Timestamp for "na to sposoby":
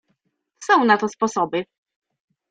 0.85-1.65